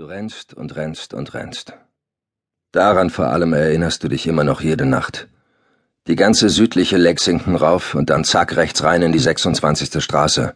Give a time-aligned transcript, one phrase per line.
[0.00, 1.74] Du rennst und rennst und rennst.
[2.72, 5.28] Daran vor allem erinnerst du dich immer noch jede Nacht.
[6.06, 10.02] Die ganze südliche Lexington rauf und dann zack rechts rein in die 26.
[10.02, 10.54] Straße,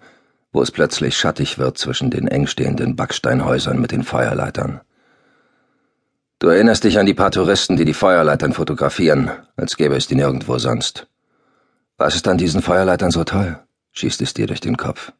[0.51, 4.80] wo es plötzlich schattig wird zwischen den eng stehenden Backsteinhäusern mit den Feuerleitern.
[6.38, 10.15] Du erinnerst dich an die paar Touristen, die die Feuerleitern fotografieren, als gäbe es die
[10.15, 11.06] nirgendwo sonst.
[11.99, 13.58] Was ist an diesen Feuerleitern so toll?
[13.92, 15.13] schießt es dir durch den Kopf.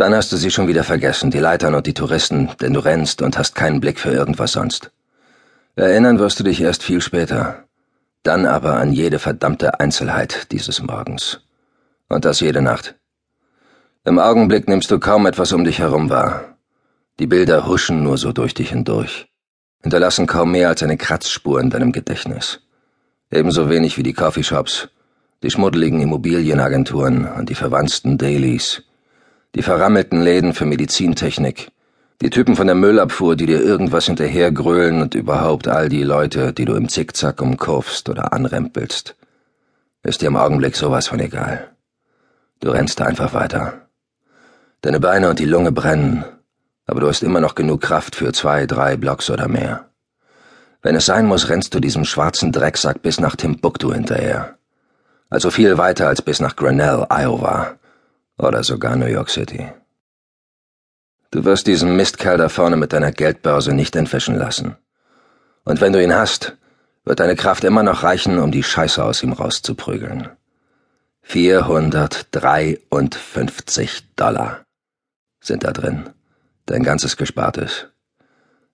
[0.00, 3.20] Dann hast du sie schon wieder vergessen, die Leitern und die Touristen, denn du rennst
[3.20, 4.92] und hast keinen Blick für irgendwas sonst.
[5.76, 7.64] Erinnern wirst du dich erst viel später.
[8.22, 11.42] Dann aber an jede verdammte Einzelheit dieses Morgens.
[12.08, 12.94] Und das jede Nacht.
[14.06, 16.56] Im Augenblick nimmst du kaum etwas um dich herum wahr.
[17.18, 19.28] Die Bilder huschen nur so durch dich hindurch,
[19.82, 22.60] hinterlassen kaum mehr als eine Kratzspur in deinem Gedächtnis.
[23.30, 24.88] Ebenso wenig wie die Coffeeshops,
[25.42, 28.82] die schmuddeligen Immobilienagenturen und die verwandten Dailies,
[29.54, 31.72] die verrammelten Läden für Medizintechnik,
[32.22, 36.66] die Typen von der Müllabfuhr, die dir irgendwas hinterhergrölen und überhaupt all die Leute, die
[36.66, 39.16] du im Zickzack umkurfst oder anrempelst.
[40.02, 41.68] Ist dir im Augenblick sowas von egal.
[42.60, 43.88] Du rennst einfach weiter.
[44.82, 46.24] Deine Beine und die Lunge brennen,
[46.86, 49.86] aber du hast immer noch genug Kraft für zwei, drei Blocks oder mehr.
[50.82, 54.56] Wenn es sein muss, rennst du diesem schwarzen Drecksack bis nach Timbuktu hinterher.
[55.28, 57.79] Also viel weiter als bis nach Grinnell, Iowa
[58.40, 59.68] oder sogar New York City.
[61.30, 64.76] Du wirst diesen Mistkerl da vorne mit deiner Geldbörse nicht entwischen lassen.
[65.64, 66.56] Und wenn du ihn hast,
[67.04, 70.28] wird deine Kraft immer noch reichen, um die Scheiße aus ihm rauszuprügeln.
[71.22, 74.64] 453 Dollar
[75.40, 76.10] sind da drin.
[76.66, 77.86] Dein ganzes Gespartes.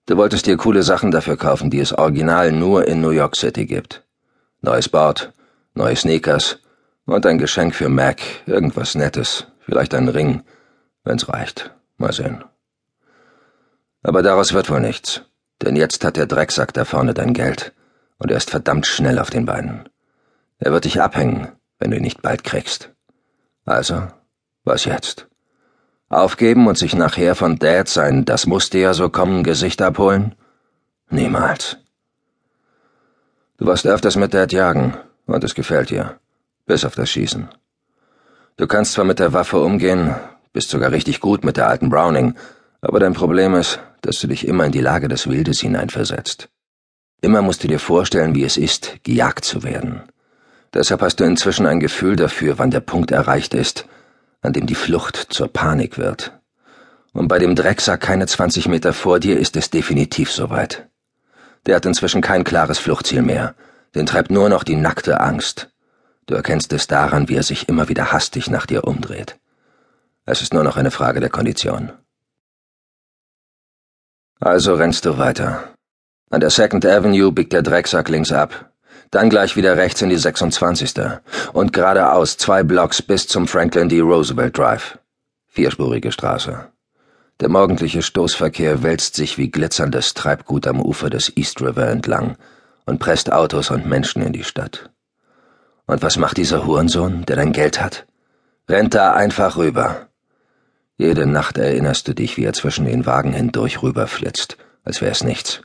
[0.07, 3.67] Du wolltest dir coole Sachen dafür kaufen, die es original nur in New York City
[3.67, 4.05] gibt.
[4.63, 5.33] Neues Board,
[5.75, 6.59] neue Sneakers
[7.05, 10.45] und ein Geschenk für Mac, irgendwas Nettes, Vielleicht ein Ring,
[11.03, 11.73] wenn's reicht.
[11.99, 12.45] Mal sehen.
[14.05, 15.23] Aber daraus wird wohl nichts,
[15.61, 17.73] denn jetzt hat der Drecksack da vorne dein Geld
[18.19, 19.89] und er ist verdammt schnell auf den Beinen.
[20.59, 21.49] Er wird dich abhängen,
[21.81, 22.93] wenn du ihn nicht bald kriegst.
[23.65, 24.07] Also,
[24.63, 25.27] was jetzt?
[26.09, 30.37] Aufgeben und sich nachher von Dad sein Das musste ja so kommen Gesicht abholen?
[31.11, 31.79] Niemals.
[33.57, 36.21] Du warst öfters mit Dad jagen und es gefällt dir.
[36.67, 37.49] Bis auf das Schießen.
[38.59, 40.15] Du kannst zwar mit der Waffe umgehen,
[40.55, 42.35] bist sogar richtig gut mit der alten Browning,
[42.81, 46.49] aber dein Problem ist, dass du dich immer in die Lage des Wildes hineinversetzt.
[47.21, 50.03] Immer musst du dir vorstellen, wie es ist, gejagt zu werden.
[50.73, 53.87] Deshalb hast du inzwischen ein Gefühl dafür, wann der Punkt erreicht ist,
[54.41, 56.33] an dem die Flucht zur Panik wird.
[57.13, 60.89] Und bei dem Drecksack keine 20 Meter vor dir ist es definitiv soweit.
[61.67, 63.55] Der hat inzwischen kein klares Fluchtziel mehr,
[63.95, 65.69] den treibt nur noch die nackte Angst.
[66.27, 69.39] Du erkennst es daran, wie er sich immer wieder hastig nach dir umdreht.
[70.25, 71.93] Es ist nur noch eine Frage der Kondition.
[74.41, 75.75] Also rennst du weiter.
[76.31, 78.73] An der Second Avenue biegt der Drecksack links ab,
[79.13, 80.95] dann gleich wieder rechts in die 26.
[81.53, 84.01] und geradeaus zwei Blocks bis zum Franklin D.
[84.01, 84.99] Roosevelt Drive.
[85.47, 86.67] Vierspurige Straße.
[87.39, 92.37] Der morgendliche Stoßverkehr wälzt sich wie glitzerndes Treibgut am Ufer des East River entlang
[92.85, 94.91] und presst Autos und Menschen in die Stadt.
[95.87, 98.07] Und was macht dieser Hurensohn, der dein Geld hat?
[98.69, 100.09] Rennt da einfach rüber.
[100.99, 105.63] Jede Nacht erinnerst du dich, wie er zwischen den Wagen hindurch rüberflitzt, als wär's nichts.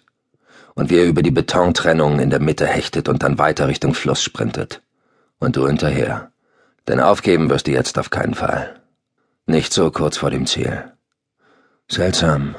[0.76, 4.22] Und wie er über die Betontrennung in der Mitte hechtet und dann weiter Richtung Fluss
[4.22, 4.82] sprintet.
[5.40, 6.32] Und du hinterher.
[6.88, 8.80] Denn aufgeben wirst du jetzt auf keinen Fall.
[9.48, 10.92] Nicht so kurz vor dem Ziel.
[11.90, 12.56] Seltsam.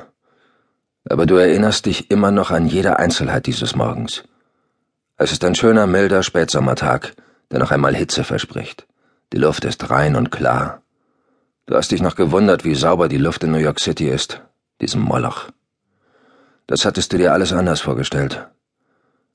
[1.08, 4.24] Aber du erinnerst dich immer noch an jede Einzelheit dieses Morgens.
[5.16, 7.14] Es ist ein schöner, milder Spätsommertag,
[7.52, 8.86] der noch einmal Hitze verspricht.
[9.32, 10.82] Die Luft ist rein und klar.
[11.66, 14.42] Du hast dich noch gewundert, wie sauber die Luft in New York City ist,
[14.80, 15.50] diesem Moloch.
[16.66, 18.48] Das hattest du dir alles anders vorgestellt.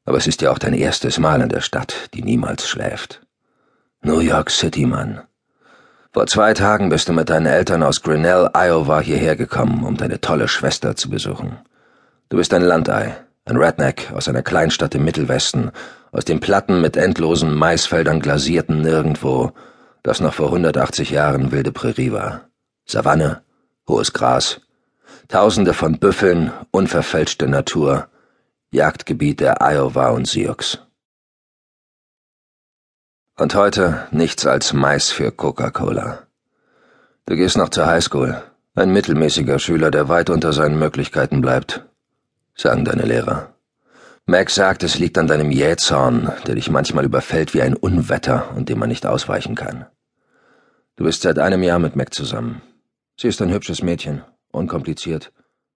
[0.06, 3.22] Aber es ist ja auch dein erstes Mal in der Stadt, die niemals schläft.
[4.02, 5.22] New York City, Mann.
[6.14, 10.20] Vor zwei Tagen bist du mit deinen Eltern aus Grinnell, Iowa hierher gekommen, um deine
[10.20, 11.60] tolle Schwester zu besuchen.
[12.30, 13.16] Du bist ein Landei,
[13.46, 15.72] ein Redneck aus einer Kleinstadt im Mittelwesten
[16.12, 19.52] aus den Platten mit endlosen Maisfeldern glasierten nirgendwo,
[20.04, 22.50] das noch vor 180 Jahren wilde Prärie war.
[22.86, 23.42] Savanne,
[23.88, 24.62] hohes Gras,
[25.28, 28.08] Tausende von Büffeln, unverfälschte Natur,
[28.72, 30.80] Jagdgebiet der Iowa und Sioux.
[33.36, 36.28] Und heute nichts als Mais für Coca-Cola.
[37.26, 38.42] Du gehst noch zur Highschool,
[38.74, 41.86] ein mittelmäßiger Schüler, der weit unter seinen Möglichkeiten bleibt,
[42.56, 43.54] sagen deine Lehrer.
[44.30, 48.68] Mac sagt, es liegt an deinem Jähzorn, der dich manchmal überfällt wie ein Unwetter und
[48.68, 49.86] dem man nicht ausweichen kann.
[50.98, 52.62] Du bist seit einem Jahr mit Mac zusammen.
[53.16, 55.32] Sie ist ein hübsches Mädchen, unkompliziert,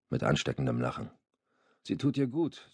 [0.09, 1.11] mit ansteckendem Lachen.
[1.83, 2.69] Sie tut dir gut,